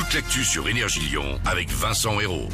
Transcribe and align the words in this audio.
toute 0.00 0.14
l'actu 0.14 0.44
sur 0.44 0.66
Énergie 0.66 1.00
Lyon 1.00 1.38
avec 1.44 1.68
Vincent 1.68 2.18
Hérault. 2.20 2.48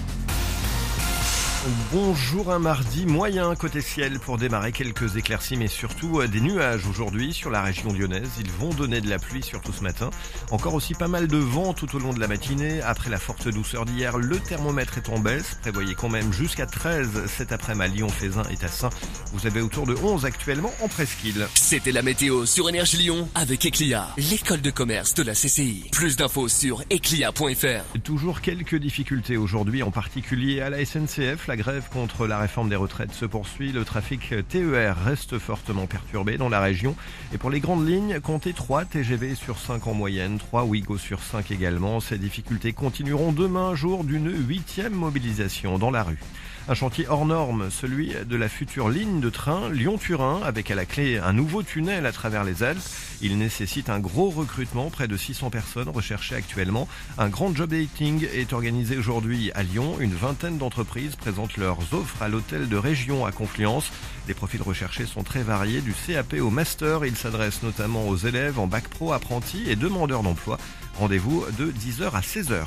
Bonjour, 1.92 2.52
un 2.52 2.60
mardi 2.60 3.06
moyen 3.06 3.52
côté 3.56 3.80
ciel 3.80 4.20
pour 4.20 4.38
démarrer 4.38 4.70
quelques 4.70 5.16
éclaircies 5.16 5.56
mais 5.56 5.66
surtout 5.66 6.20
euh, 6.20 6.28
des 6.28 6.40
nuages 6.40 6.86
aujourd'hui 6.86 7.32
sur 7.32 7.50
la 7.50 7.60
région 7.60 7.92
lyonnaise. 7.92 8.28
Ils 8.38 8.50
vont 8.52 8.72
donner 8.72 9.00
de 9.00 9.10
la 9.10 9.18
pluie 9.18 9.42
surtout 9.42 9.72
ce 9.72 9.82
matin. 9.82 10.10
Encore 10.52 10.74
aussi 10.74 10.94
pas 10.94 11.08
mal 11.08 11.26
de 11.26 11.38
vent 11.38 11.74
tout 11.74 11.96
au 11.96 11.98
long 11.98 12.12
de 12.12 12.20
la 12.20 12.28
matinée. 12.28 12.80
Après 12.82 13.10
la 13.10 13.18
forte 13.18 13.48
douceur 13.48 13.84
d'hier, 13.84 14.16
le 14.16 14.38
thermomètre 14.38 14.96
est 14.98 15.08
en 15.08 15.18
baisse. 15.18 15.58
Prévoyez 15.60 15.96
quand 15.96 16.08
même 16.08 16.32
jusqu'à 16.32 16.66
13 16.66 17.26
cet 17.26 17.50
après-midi 17.50 17.82
à 17.82 17.88
Lyon, 17.88 18.08
Fézin 18.08 18.44
et 18.52 18.56
Tassin. 18.56 18.90
Vous 19.32 19.48
avez 19.48 19.60
autour 19.60 19.86
de 19.86 19.96
11 19.96 20.24
actuellement 20.24 20.72
en 20.80 20.86
presqu'île. 20.86 21.48
C'était 21.54 21.90
la 21.90 22.02
météo 22.02 22.46
sur 22.46 22.68
Énergie 22.68 22.98
Lyon 22.98 23.28
avec 23.34 23.66
Eclia, 23.66 24.08
l'école 24.16 24.60
de 24.60 24.70
commerce 24.70 25.14
de 25.14 25.24
la 25.24 25.32
CCI. 25.32 25.86
Plus 25.90 26.16
d'infos 26.16 26.46
sur 26.46 26.84
eclia.fr. 26.90 27.98
Toujours 28.04 28.40
quelques 28.40 28.76
difficultés 28.76 29.36
aujourd'hui, 29.36 29.82
en 29.82 29.90
particulier 29.90 30.60
à 30.60 30.70
la 30.70 30.84
SNCF. 30.84 31.48
La 31.48 31.55
grève 31.56 31.88
contre 31.92 32.26
la 32.26 32.38
réforme 32.38 32.68
des 32.68 32.76
retraites 32.76 33.12
se 33.12 33.24
poursuit. 33.24 33.72
Le 33.72 33.84
trafic 33.84 34.34
TER 34.48 34.96
reste 35.04 35.38
fortement 35.38 35.86
perturbé 35.86 36.38
dans 36.38 36.48
la 36.48 36.60
région. 36.60 36.94
Et 37.32 37.38
pour 37.38 37.50
les 37.50 37.60
grandes 37.60 37.88
lignes, 37.88 38.20
comptez 38.20 38.52
3 38.52 38.84
TGV 38.84 39.34
sur 39.34 39.58
5 39.58 39.86
en 39.86 39.94
moyenne, 39.94 40.38
3 40.38 40.64
Ouigo 40.64 40.98
sur 40.98 41.20
5 41.20 41.50
également. 41.50 42.00
Ces 42.00 42.18
difficultés 42.18 42.72
continueront 42.72 43.32
demain, 43.32 43.74
jour 43.74 44.04
d'une 44.04 44.30
huitième 44.46 44.94
mobilisation 44.94 45.78
dans 45.78 45.90
la 45.90 46.02
rue. 46.02 46.20
Un 46.68 46.74
chantier 46.74 47.06
hors 47.08 47.26
norme, 47.26 47.70
celui 47.70 48.12
de 48.28 48.36
la 48.36 48.48
future 48.48 48.88
ligne 48.88 49.20
de 49.20 49.30
train 49.30 49.68
Lyon-Turin, 49.70 50.40
avec 50.44 50.68
à 50.72 50.74
la 50.74 50.84
clé 50.84 51.16
un 51.16 51.32
nouveau 51.32 51.62
tunnel 51.62 52.06
à 52.06 52.10
travers 52.10 52.42
les 52.42 52.64
Alpes. 52.64 52.82
Il 53.22 53.38
nécessite 53.38 53.88
un 53.88 54.00
gros 54.00 54.30
recrutement, 54.30 54.90
près 54.90 55.06
de 55.06 55.16
600 55.16 55.50
personnes 55.50 55.88
recherchées 55.88 56.34
actuellement. 56.34 56.88
Un 57.18 57.28
grand 57.28 57.54
job 57.54 57.70
dating 57.70 58.26
est 58.34 58.52
organisé 58.52 58.96
aujourd'hui 58.96 59.52
à 59.54 59.62
Lyon. 59.62 59.94
Une 60.00 60.14
vingtaine 60.14 60.58
d'entreprises 60.58 61.14
présentent 61.14 61.45
leurs 61.56 61.92
offres 61.92 62.22
à 62.22 62.28
l'hôtel 62.28 62.68
de 62.68 62.76
région 62.76 63.24
à 63.24 63.32
Confluence. 63.32 63.90
Les 64.28 64.34
profils 64.34 64.62
recherchés 64.62 65.06
sont 65.06 65.22
très 65.22 65.42
variés, 65.42 65.80
du 65.80 65.94
CAP 65.94 66.34
au 66.40 66.50
master. 66.50 67.04
Ils 67.04 67.16
s'adressent 67.16 67.62
notamment 67.62 68.08
aux 68.08 68.16
élèves 68.16 68.58
en 68.58 68.66
bac 68.66 68.88
pro, 68.88 69.12
apprentis 69.12 69.64
et 69.68 69.76
demandeurs 69.76 70.22
d'emploi. 70.22 70.58
Rendez-vous 70.98 71.44
de 71.58 71.70
10h 71.72 72.10
à 72.12 72.20
16h. 72.20 72.64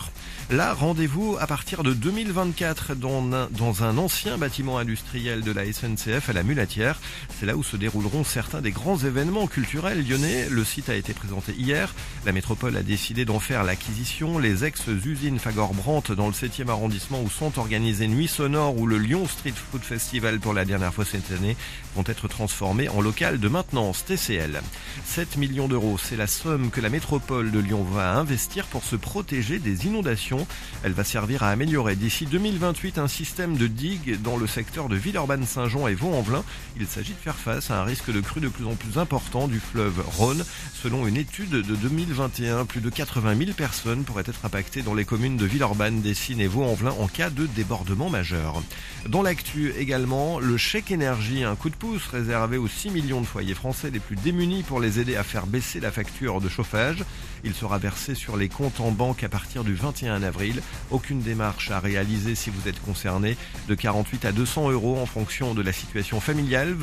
Là, 0.51 0.73
rendez-vous 0.73 1.35
à 1.39 1.47
partir 1.47 1.81
de 1.81 1.93
2024 1.93 2.93
dans 2.95 3.83
un, 3.83 3.97
ancien 3.97 4.37
bâtiment 4.37 4.77
industriel 4.77 5.41
de 5.41 5.51
la 5.51 5.71
SNCF 5.71 6.29
à 6.29 6.33
la 6.33 6.43
Mulatière. 6.43 6.99
C'est 7.39 7.47
là 7.47 7.55
où 7.55 7.63
se 7.63 7.75
dérouleront 7.75 8.23
certains 8.23 8.61
des 8.61 8.71
grands 8.71 8.97
événements 8.97 9.47
culturels 9.47 10.07
lyonnais. 10.07 10.47
Le 10.49 10.63
site 10.63 10.89
a 10.89 10.95
été 10.95 11.13
présenté 11.13 11.53
hier. 11.53 11.93
La 12.25 12.31
métropole 12.31 12.77
a 12.77 12.83
décidé 12.83 13.25
d'en 13.25 13.39
faire 13.39 13.63
l'acquisition. 13.63 14.37
Les 14.37 14.63
ex-usines 14.63 15.39
Fagor-Brandt 15.39 16.13
dans 16.13 16.27
le 16.27 16.33
7e 16.33 16.69
arrondissement 16.69 17.21
où 17.21 17.29
sont 17.29 17.57
organisées 17.57 18.07
Nuits 18.07 18.27
Sonores 18.27 18.77
ou 18.77 18.85
le 18.85 18.99
Lyon 18.99 19.27
Street 19.27 19.53
Food 19.71 19.81
Festival 19.81 20.39
pour 20.39 20.53
la 20.53 20.65
dernière 20.65 20.93
fois 20.93 21.05
cette 21.05 21.31
année 21.31 21.57
vont 21.95 22.03
être 22.05 22.27
transformés 22.27 22.89
en 22.89 23.01
local 23.01 23.39
de 23.39 23.47
maintenance 23.47 24.05
TCL. 24.05 24.61
7 25.05 25.37
millions 25.37 25.67
d'euros, 25.67 25.97
c'est 25.97 26.15
la 26.15 26.27
somme 26.27 26.69
que 26.69 26.81
la 26.81 26.89
métropole 26.89 27.51
de 27.51 27.59
Lyon 27.59 27.83
va 27.83 28.18
investir 28.19 28.65
pour 28.65 28.83
se 28.83 28.95
protéger 28.95 29.59
des 29.59 29.85
inondations. 29.85 30.45
Elle 30.83 30.91
va 30.91 31.03
servir 31.03 31.43
à 31.43 31.49
améliorer 31.49 31.95
d'ici 31.95 32.25
2028 32.25 32.97
un 32.97 33.07
système 33.07 33.57
de 33.57 33.67
digues 33.67 34.21
dans 34.21 34.37
le 34.37 34.45
secteur 34.45 34.89
de 34.89 34.95
Villeurbanne-Saint-Jean 34.95 35.87
et 35.87 35.95
Vaux-en-Velin. 35.95 36.43
Il 36.79 36.85
s'agit 36.85 37.13
de 37.13 37.17
faire 37.17 37.35
face 37.35 37.71
à 37.71 37.81
un 37.81 37.83
risque 37.83 38.11
de 38.11 38.21
crue 38.21 38.41
de 38.41 38.49
plus 38.49 38.65
en 38.65 38.75
plus 38.75 38.97
important 38.97 39.47
du 39.47 39.59
fleuve 39.59 40.03
Rhône. 40.17 40.43
Selon 40.73 41.07
une 41.07 41.17
étude 41.17 41.49
de 41.49 41.75
2021, 41.75 42.65
plus 42.65 42.81
de 42.81 42.89
80 42.89 43.37
000 43.37 43.51
personnes 43.53 44.03
pourraient 44.03 44.23
être 44.27 44.45
impactées 44.45 44.81
dans 44.81 44.93
les 44.93 45.05
communes 45.05 45.37
de 45.37 45.45
Villeurbanne, 45.45 46.01
Dessines 46.01 46.41
et 46.41 46.47
Vaux-en-Velin 46.47 46.93
en 46.99 47.07
cas 47.07 47.29
de 47.29 47.45
débordement 47.45 48.09
majeur. 48.09 48.61
Dans 49.07 49.21
l'actu 49.21 49.73
également, 49.77 50.39
le 50.39 50.57
chèque 50.57 50.91
énergie, 50.91 51.43
un 51.43 51.55
coup 51.55 51.69
de 51.69 51.75
pouce 51.75 52.05
réservé 52.07 52.57
aux 52.57 52.67
6 52.67 52.91
millions 52.91 53.21
de 53.21 53.25
foyers 53.25 53.53
français 53.53 53.89
les 53.91 53.99
plus 53.99 54.15
démunis 54.17 54.63
pour 54.63 54.79
les 54.79 54.99
aider 54.99 55.15
à 55.15 55.23
faire 55.23 55.47
baisser 55.47 55.79
la 55.79 55.91
facture 55.91 56.41
de 56.41 56.49
chauffage. 56.49 57.03
Il 57.43 57.53
sera 57.53 57.77
versé 57.77 58.08
sur 58.15 58.37
les 58.37 58.49
comptes 58.49 58.79
en 58.79 58.91
banque 58.91 59.23
à 59.23 59.29
partir 59.29 59.63
du 59.63 59.73
21 59.73 60.23
avril. 60.23 60.61
Aucune 60.91 61.21
démarche 61.21 61.71
à 61.71 61.79
réaliser 61.79 62.35
si 62.35 62.49
vous 62.49 62.67
êtes 62.67 62.81
concerné. 62.81 63.37
De 63.67 63.75
48 63.75 64.25
à 64.25 64.31
200 64.31 64.71
euros 64.71 64.97
en 64.99 65.05
fonction 65.05 65.53
de 65.53 65.61
la 65.61 65.73
situation 65.73 66.19
familiale, 66.19 66.75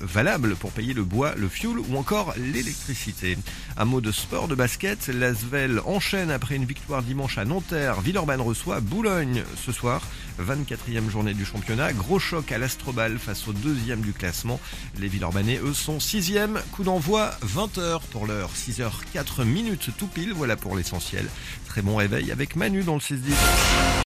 valable 0.00 0.56
pour 0.56 0.70
payer 0.72 0.94
le 0.94 1.04
bois, 1.04 1.34
le 1.36 1.48
fioul 1.48 1.80
ou 1.80 1.96
encore 1.96 2.34
l'électricité. 2.36 3.38
Un 3.76 3.84
mot 3.84 4.00
de 4.00 4.12
sport 4.12 4.48
de 4.48 4.54
basket. 4.54 5.08
L'Asvel 5.08 5.80
enchaîne 5.84 6.30
après 6.30 6.56
une 6.56 6.64
victoire 6.64 7.02
dimanche 7.02 7.38
à 7.38 7.44
Nanterre. 7.44 8.00
Villeurbanne 8.00 8.40
reçoit 8.40 8.80
Boulogne 8.80 9.42
ce 9.56 9.72
soir. 9.72 10.02
24e 10.40 11.10
journée 11.10 11.34
du 11.34 11.44
championnat. 11.44 11.92
Gros 11.92 12.18
choc 12.18 12.52
à 12.52 12.58
l'Astrobal 12.58 13.18
face 13.18 13.46
au 13.48 13.52
deuxième 13.52 14.00
du 14.00 14.12
classement. 14.12 14.60
Les 14.98 15.08
Villeurbanais, 15.08 15.60
eux, 15.62 15.74
sont 15.74 15.98
6e. 15.98 16.58
Coup 16.72 16.84
d'envoi 16.84 17.30
20h 17.44 18.00
pour 18.10 18.26
l'heure. 18.26 18.50
6h04 18.54 19.44
minutes 19.44 19.90
tout 19.96 20.06
pile. 20.06 20.32
Voilà 20.42 20.56
pour 20.56 20.74
l'essentiel. 20.74 21.24
Très 21.68 21.82
bon 21.82 21.94
réveil 21.94 22.32
avec 22.32 22.56
Manu 22.56 22.82
dans 22.82 22.94
le 22.94 23.00
6-10. 23.00 23.92